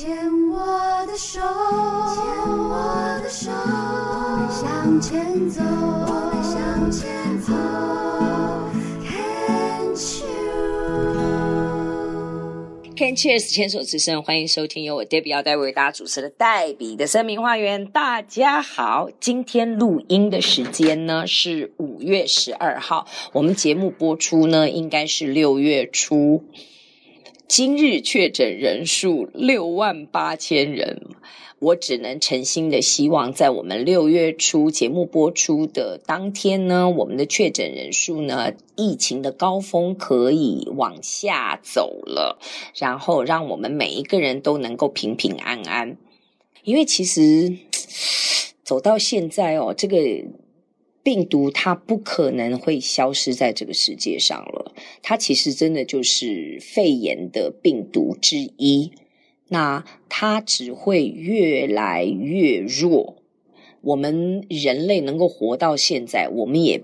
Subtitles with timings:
[0.00, 0.08] 牵
[0.48, 0.58] 我
[1.06, 1.38] 的手，
[2.14, 7.52] 牵我的手，我们向前走，我们向前走。
[12.96, 17.84] Can Cheers 牵手之声，欢迎收听由我 Debbie 要带为大家主持的黛比的生命花园。
[17.84, 26.44] 大家好，今天录音的时间呢是五月十二号，我们节目播出呢应该是六月初。
[27.52, 31.02] 今日确诊人数六万八千人。
[31.58, 42.38] 我只能诚心的希望，在我们六月初节目播出的当天呢，我们的确诊人数呢，疫情的高峰可以往下走了，
[42.76, 45.96] 然后让我们每一个人都能够平平安安。
[46.62, 47.56] 因为其实
[48.62, 49.96] 走到现在哦，这个
[51.02, 58.92] 病毒它不可能会消失在这个世界上了，它其实真的就是肺炎的病毒之一。
[59.48, 63.16] 那它只会越来越弱。
[63.80, 66.82] 我们人类能够活到现在，我们也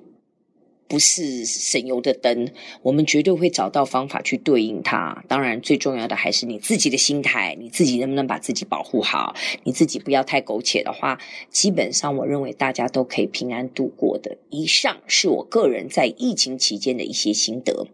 [0.89, 5.25] 不是省油的灯，我们绝对会找到方法去对应它。
[5.29, 9.34] 当然，最重要的还是你自己的心态，你自己能不能把自己保护好？
[9.64, 11.19] 你自己不要太苟且的话，
[11.51, 14.37] 基本上我认为大家都可以平安度过的。
[14.51, 17.87] 以上是我个人在疫情期间的一些心得。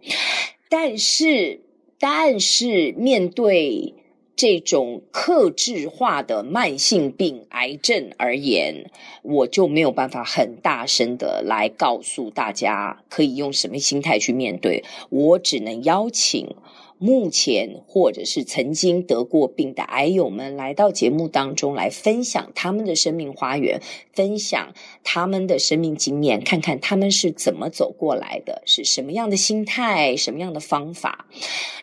[0.68, 1.60] 但是，
[1.98, 3.94] 但是面对。
[4.42, 8.90] 这种克制化的慢性病癌症而言，
[9.22, 14.82] 我就没有办法很大声的来告诉大家可以用什么心态去面对。
[15.10, 16.56] 我只能邀请
[16.98, 23.80] 目前或者是曾经得过病的癌友们来到节目当中来分享他们的生命花园，
[24.12, 31.26] 分享他们的生命经验，看看他们是怎么走过来的，是什么样的心态，什么样的方法。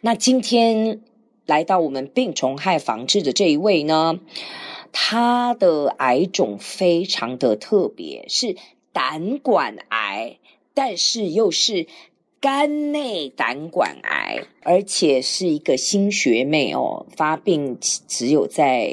[0.01, 0.99] 那今天。
[1.49, 4.19] 来到我们病虫害防治的这一位呢，
[4.91, 8.55] 他的癌种非常的特别，是
[8.93, 10.37] 胆管癌，
[10.75, 11.87] 但是又是
[12.39, 18.91] 肝内胆管癌，而且是一个新学妹哦，发病只有在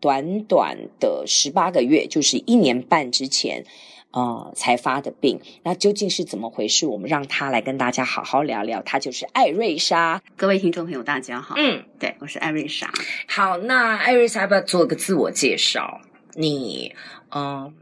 [0.00, 3.64] 短短的十八个月，就是一年半之前。
[4.12, 6.86] 呃，才发的病，那究竟是怎么回事？
[6.86, 8.82] 我们让他来跟大家好好聊聊。
[8.82, 10.22] 他就是艾瑞莎。
[10.36, 11.54] 各位听众朋友，大家好。
[11.56, 12.92] 嗯，对，我是艾瑞莎。
[13.26, 16.02] 好，那艾瑞莎要不要做个自我介绍？
[16.34, 16.94] 你
[17.30, 17.72] 嗯、呃，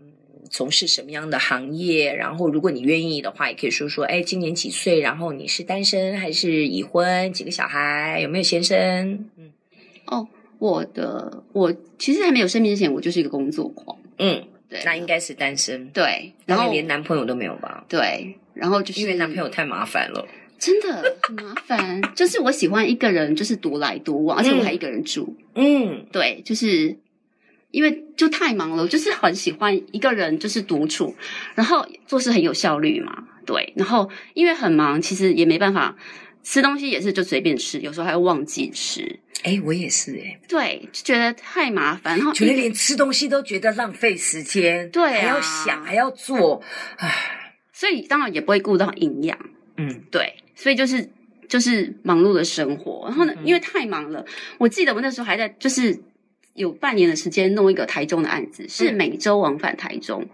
[0.51, 2.15] 从事什么样的行业？
[2.15, 5.01] 然后，如果你愿意的话，也可以说说，哎，今年几岁？
[5.01, 7.33] 然后你是单身还是已婚？
[7.33, 8.21] 几个小孩？
[8.23, 9.29] 有没有先生？
[9.37, 9.51] 嗯，
[10.07, 10.29] 哦，
[10.61, 13.99] 我的，我其实还没有生病之前，我就是一个工作狂。
[14.19, 14.45] 嗯。
[14.71, 15.91] 对，那应该是单身。
[15.91, 17.85] 对，然后连男朋友都没有吧？
[17.89, 20.25] 对，然后就是因为男朋友太麻烦了，
[20.59, 22.01] 真的很麻烦。
[22.15, 25.37] 就是我喜欢一个人，就是独来独往，而且我还一个人住。
[25.57, 26.97] 嗯，对，就是
[27.73, 31.15] 因为就太忙了，我就是很喜欢一个人，就是独处，
[31.57, 33.25] 然后做事很有效率嘛。
[33.45, 35.97] 对，然后因为很忙，其实也没办法。
[36.43, 39.19] 吃东西也是就随便吃，有时候还会忘记吃。
[39.43, 40.39] 哎，我也是哎。
[40.49, 44.91] 对，就觉得太麻烦，然后觉得连吃东西都觉得浪费时间。
[44.91, 46.63] 对啊，还要想，还要做，
[46.97, 47.55] 唉。
[47.73, 49.39] 所以当然也不会顾到营养。
[49.77, 51.09] 嗯，对，所以就是
[51.49, 53.07] 就是忙碌的生活。
[53.09, 54.25] 然后呢，嗯，因为太忙了，
[54.59, 55.99] 我记得我那时候还在就是
[56.53, 60.23] 有半年的时间弄一个台中的案子，是每周往返台中。
[60.23, 60.29] 嗯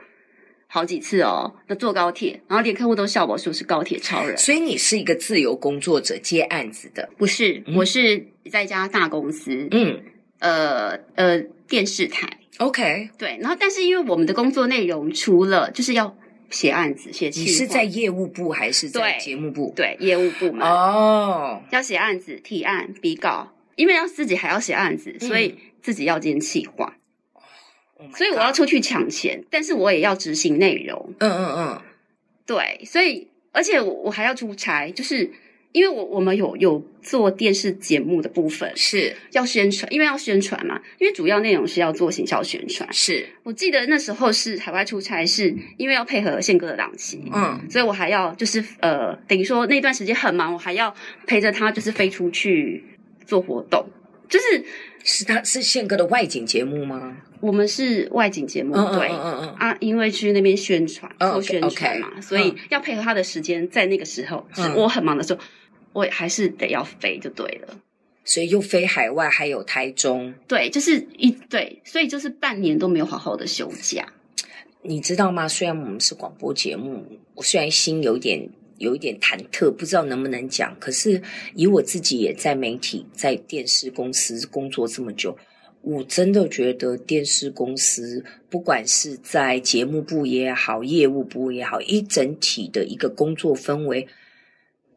[0.69, 4.37] 好几次哦，那坐高铁，然后连客户都笑我说是高铁超人。
[4.37, 7.09] 所以你是一个自由工作者接案子的？
[7.16, 10.03] 不是，嗯、我是在一家大公司，嗯，
[10.41, 12.28] 呃呃，电视台。
[12.59, 16.16] OK，对，然后但是因为我们的工作内容除了就是要
[16.50, 19.72] 写案子、写企划，你是在业务部还是在节目部？
[19.76, 20.66] 对，对业务部嘛。
[20.69, 26.96] 哦，要写案子、提案、比稿，因为要自己还要写案子，所以自己要兼企划。
[27.99, 31.15] Oh、所以我要出去抢钱，但是我也要执行内容。
[31.19, 31.83] 嗯嗯嗯，
[32.45, 35.31] 对，所以而且我我还要出差，就是
[35.73, 42.87] 因为我我们有有做电视节目的部分，是要宣传，因为要宣传嘛，因为主要内容是要做行销宣传。
[42.93, 50.94] 是我记得那时候是海外出差，是因为要配合宪哥的档期，嗯，所以我还要就是呃，等于说那段时间很忙，我还要
[51.26, 52.85] 陪着他，就是飞出去
[53.25, 54.06] 做活动，就是。
[55.17, 57.17] 是他是宪哥的外景节目吗？
[57.41, 65.41] 我们是外景节目，嗯、对，啊，因为去那边宣传做宣传嘛所以要配合他的时间，在那个时候，嗯、是我很忙的时候，
[65.95, 67.81] 我还是得要飞就对了。
[68.27, 74.07] 所以又飞海外，还有台中，对，就是一对，所以就是半年都没有好好的休假。
[74.83, 75.49] 你知道吗？
[75.49, 78.51] 虽然我们是广播节目，我虽然心有点。
[78.78, 80.76] 有一点忐忑，不知道能不能讲。
[80.78, 81.20] 可是
[81.55, 85.37] 以我自己也在媒体、在电视公司工作这么久，
[85.82, 94.06] 我真的觉得电视公司，不管是在节目部也好，业务部也好，一整体的一个工作氛围，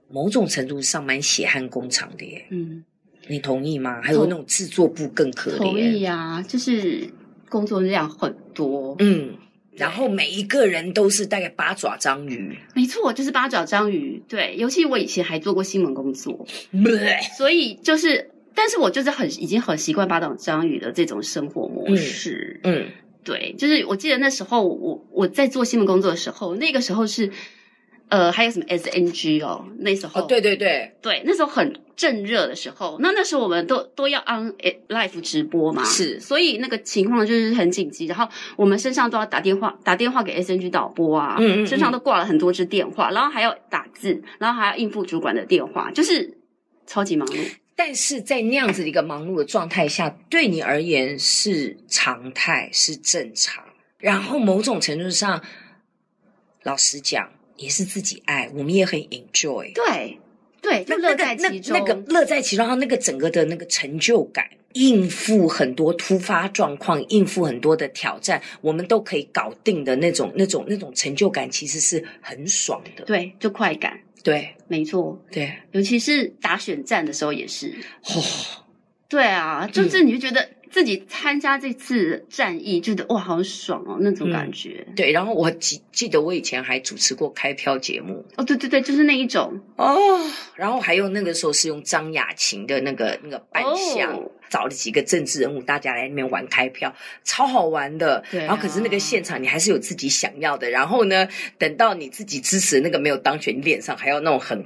[0.10, 2.46] 某种程度上蛮血汗工厂的耶。
[2.50, 2.84] 嗯，
[3.28, 4.02] 你同意吗？
[4.02, 5.58] 还有那种制作部更可怜。
[5.58, 7.10] 同意啊，就是
[7.50, 8.96] 工作量很多。
[9.00, 9.36] 嗯。
[9.72, 14.22] 然后每一个人都是大概八爪章鱼，没错，就是八爪章鱼。
[14.28, 16.46] 对，尤其我以前还做过新闻工作，
[17.38, 22.60] 所以就是，但是我就是很已经很习惯八爪章鱼的这种生活模式。
[22.64, 22.86] 嗯，嗯
[23.24, 27.32] 对，就是我记得那时候我我在做新闻工作的时候，那个时候是。
[28.10, 29.66] 呃，还有什么 SNG 哦？
[29.78, 34.52] 那时候，哦，对对对，对，那时候很正热的时候，那那时候我们都都要 on
[34.88, 46.38] live 直播嘛，是，所以那个情况就是很紧急，然后我们身上都要打电话，打电话给 SNG 导播啊，嗯，嗯嗯，身上都挂了很多支电话，然后还要打字，然后还要应付主管的电话，就是
[46.88, 47.38] 超级忙碌。
[47.76, 53.64] 但是在那样子的一个忙碌的状态下，对你而言是常态，是正常，
[54.00, 55.42] 然后某种程度上，
[56.64, 57.30] 老实讲。
[57.60, 59.72] 也是自己爱，我们也很 enjoy。
[59.74, 60.18] 对
[60.62, 61.78] 对，就乐在其中。
[61.78, 73.06] 那个、那个乐在其中，然后那个整个的那个成就感，应付很多突发状况，应付很多的挑战，我们都可以搞定的那种、那种、那种成就感，其实是很爽的。
[73.06, 74.00] 对，就快感。
[74.22, 75.18] 对，没错。
[75.32, 77.74] 对，尤其是打选战的时候也是。
[78.04, 78.22] 哦，
[79.10, 80.42] 对啊，就是你就觉得。
[80.42, 84.86] 嗯自己参加这次战役，觉得哇，好爽哦，那种感觉。
[84.88, 88.24] 嗯、对，然后我记记得我以前还主持过开票节目。
[88.36, 89.98] 哦，对对对，就是那一种哦。
[90.54, 98.24] 然后还有那个时候是用张雅琴的那个那个扮相，哦、找了几个政治人物，大家来那边玩开票，超好玩的。
[98.30, 98.46] 对、啊。
[98.46, 100.70] 然后可是那个现场你还是有自己想要的。
[100.70, 101.28] 然后呢，
[101.58, 104.64] 等到你自己支持的那个没有当选，脸上还要那种很。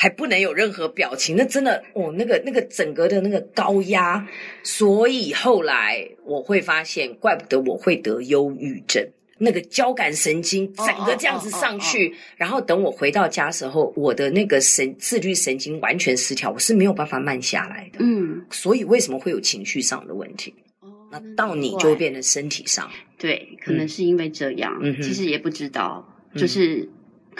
[0.00, 4.26] 还不能有任何表情，那真的哦，那个那个整个的那个高压，
[4.62, 9.06] 所以后来我会发现，怪不得我会得忧郁症，
[9.36, 17.98] 那个交感神经整个这样子上去，然后等我回到家的时候，我的那个神自律神经完全失调，我是没有办法慢下来的。
[18.00, 20.54] 嗯，所以为什么会有情绪上的问题？
[20.80, 26.88] 哦，那到你就会变成身体上，对，可能是因为这样，嗯，其实也不知道，就是。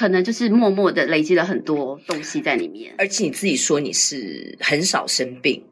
[0.01, 5.63] 嗯可能就是默默的累积了很多东西在里面，而且你自己说你是很少生病，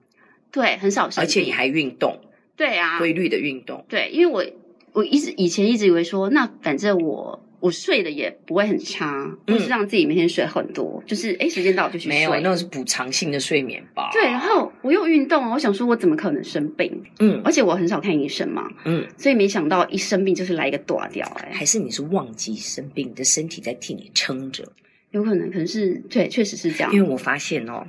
[0.53, 2.21] 对，很少生病，而且你还运动，
[2.55, 4.45] 对啊，规律的运动，对，因为我
[4.93, 7.43] 我一直以前一直以为说，那反正我。
[7.61, 12.11] 我睡的也不会很差，就是让自己每天睡很多，嗯、就是诶时间到就去睡。
[12.11, 14.11] 没有，那是补偿性的睡眠吧。
[14.13, 17.03] 对，然后我又运动，我想说，我怎么可能生病？
[17.19, 24.65] 嗯，而且我很少看医生嘛，嗯，所以没想到一生病就是来一个断掉，哎，还是你是忘记生病，你的身体在替你撑着？
[25.11, 26.93] 有可能，可能是对，确实是这样。
[26.93, 27.87] 因为我发现哦，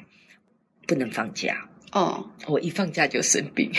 [0.88, 3.72] 不能放假哦，我一放假就生病。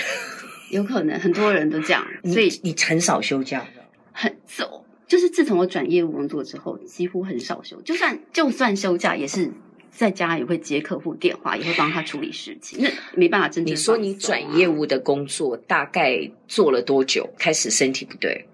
[0.70, 3.66] 有可能很多人都这样， 所以你，你很少休假，
[4.12, 4.84] 很走。
[5.10, 7.82] 就是自从我转业务工作之后，几乎很少休。
[7.82, 9.50] 就算就算休假，也是
[9.90, 12.80] 在家也会接客户电话，也会帮他处理事情。
[12.80, 13.74] 那没办法真正、啊。
[13.74, 17.28] 你说你转业务的工作大概做了多久？
[17.36, 18.46] 开始身体不对？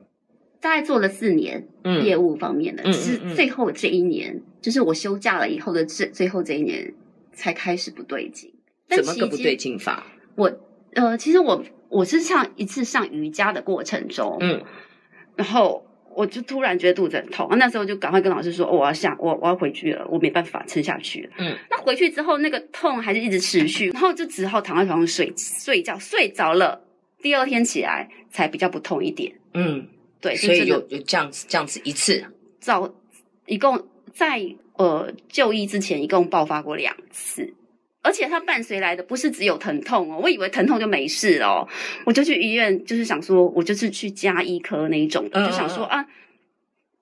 [0.58, 6.94] 大概做了四年，嗯，业务方面的，只是最后这一年，嗯嗯嗯、就是我休假了以后的这最后这一年
[7.34, 8.50] 才开始不对劲。
[8.88, 10.06] 怎么个不对劲法？
[10.36, 10.50] 我
[10.94, 14.62] 呃，其实我我是上一次上瑜伽的过程中，嗯，
[15.36, 15.85] 然后。
[16.16, 21.30] 我就突然觉得肚子很痛，那时候就赶快跟老师说，我要下，我我要回去了，我没办法撑下去了。
[21.36, 26.80] 嗯，那回去之后，那个痛还是一直持续，然后就只好躺在床上睡睡觉，睡着了，
[27.20, 29.30] 第二天起来才比较不痛一点。
[29.52, 29.86] 嗯，
[30.20, 32.24] 对，所以有有这样子这样子一次，
[32.60, 32.94] 早
[33.44, 34.42] 一共在
[34.78, 37.52] 呃就医之前一共爆发过两次。
[38.06, 41.66] 而且它伴随来的不是只有疼痛哦，我以为疼痛就没事哦，
[42.04, 46.06] 我就去医院，就是想说，我就是去加医科那一种，就想说啊，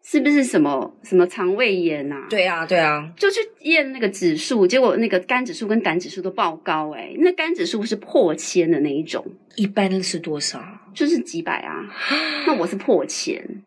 [0.02, 2.26] 是不是什么什么肠胃炎啊？
[2.30, 9.22] 对啊，对啊，就去验那个指数，结果那个肝指数跟胆指数都爆高诶，那肝指数是破千的那一种，
[9.56, 10.64] 一般是多少？
[10.94, 11.84] 就是几百啊，
[12.46, 13.62] 那我是破千，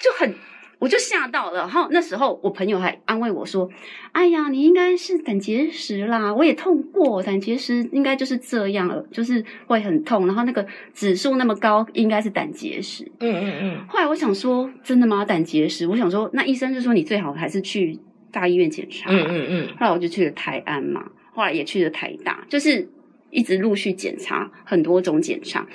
[0.00, 0.34] 就很。
[0.78, 3.68] 我就吓到了，然后那时候我朋友还安慰我说
[4.12, 13.86] ：“哎呀，你应该是胆结石啦，我也痛过，胆结石应该就是这样，就是会很痛，然后那个指数那么高，应该是胆结石。”嗯嗯嗯。
[13.88, 15.24] 后来我想说，真的吗？
[15.24, 15.86] 胆结石？
[15.86, 17.98] 我想说，那医生就说你最好还是去
[18.30, 19.10] 大医院检查。
[19.10, 19.68] 嗯嗯嗯。
[19.78, 22.88] 后来我就去了台安嘛，后来也去了台大，就是
[23.30, 25.66] 一直陆续检查很多种检查，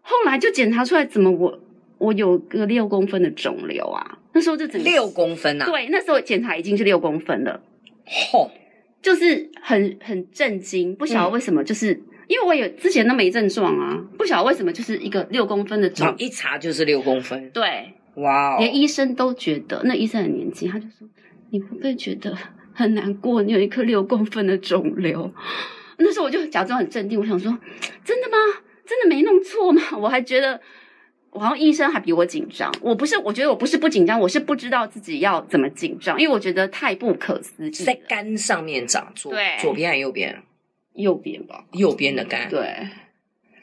[0.00, 1.60] 后来就检查出来，怎么我
[2.02, 4.18] 我有个六公分的肿瘤啊？
[4.34, 7.62] 那时候就整六公分呐、啊，对，那时候检查已经是六公分了，
[8.04, 8.50] 吼、哦，
[9.00, 11.88] 就是很很震惊，不晓得为什么，就是
[12.26, 17.50] 因为我有之前都没症状啊，不晓得为什么就是一个六公分的肿，一查就是六公分。
[17.50, 21.06] 对，哇 Wow，连医生都觉得，那医生很年轻，他就说
[21.52, 22.36] ：“你会不会觉得
[22.72, 23.42] 很难过？
[23.42, 25.32] 你有一颗六公分的肿瘤。”
[25.98, 27.56] 那时候我就假装很镇定，我想说
[28.02, 28.36] ：“真的吗？
[28.84, 30.60] 真的没弄错吗？”我还觉得。
[31.32, 37.70] 我好像医生还比我紧张，我不是，我觉得我不是不紧张，我是不知道自己要怎么紧张，因为我觉得太不可思议。
[37.70, 40.42] 在肝上面长，左左边还是右边？
[40.92, 42.50] 右边吧，右边的肝。
[42.50, 42.86] 对，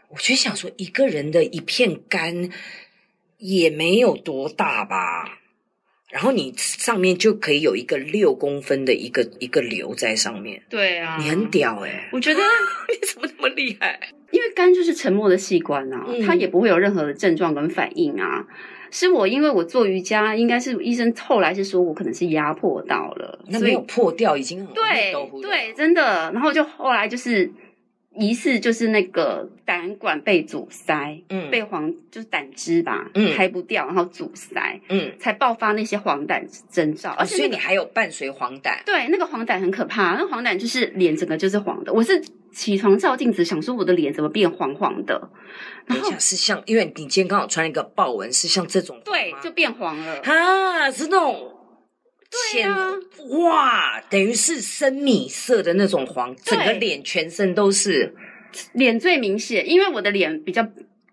[0.09, 2.49] 我就想说，一个人的一片肝
[3.37, 5.38] 也没有多大吧，
[6.09, 10.61] 然后你上面就可以有一个六公分的一个一个瘤在上面。
[10.69, 12.39] 对啊，你很屌哎、欸，我觉得
[12.89, 13.99] 你怎么那么厉害？
[14.31, 18.45] 因为肝就是沉默的器官啊，它也不会有任何的症状跟反应啊。
[18.47, 18.55] 嗯、
[18.91, 26.31] 是我因为我做瑜伽，应该是医生后来是说我可能是压迫到了，那没有破掉，已经很对对，真的。
[26.31, 27.51] 然后就后来就是
[28.19, 37.11] 疑似就是那个胆管被阻塞，嗯，被黄就是胆汁吧，嗯，排不掉，然后阻塞，嗯，才爆发那些黄疸征兆。
[37.17, 38.83] 而且、那个哦、所以你还有伴随黄疸？
[38.85, 41.91] 对，那个黄疸很可怕，那个黄疸就是脸整个就是黄的。
[41.93, 42.21] 我是。
[42.51, 45.29] 起床照镜子，想说我的脸怎么变黄黄的？
[45.85, 51.58] 然后是像，因为你今天刚好穿了一个豹纹，是像这种对，就变黄了啊，是那种
[52.51, 52.93] 浅、啊、
[53.39, 58.13] 哇，等于是深米色的那种黄，整个脸全身都是，
[58.73, 60.67] 脸最明显，因为我的脸比较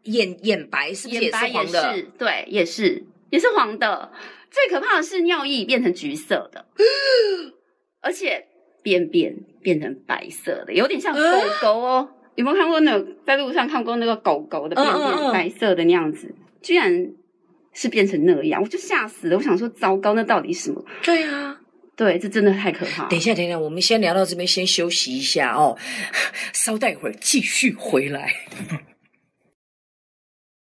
[0.05, 2.03] 眼眼白，是不是也是黄的？
[2.19, 4.13] 对，也是也是黄的。
[4.51, 6.67] 最可怕的是尿液变成橘色的，
[8.01, 8.47] 而且。
[8.83, 11.21] 便便变成白色的，有点像狗
[11.61, 12.09] 狗哦。
[12.09, 16.33] 呃、有没有看过那个在路上看过那个狗狗的便便白色的那样子？
[16.63, 17.11] 居然
[17.77, 19.37] 是变成那样，我就吓死了。
[19.37, 20.83] 我想说，糟糕，那到底什么？
[21.05, 21.61] 对啊，
[21.95, 23.07] 对，这真的太可怕。
[23.09, 25.77] 等一下，等一下，我们先聊到这边，先休息一下哦。
[26.55, 28.33] 稍待一会儿，继续回来。